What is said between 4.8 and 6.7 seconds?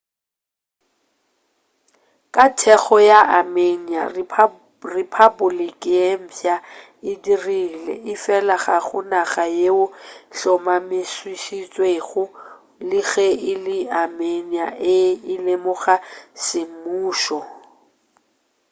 rephapoliki ye mfsa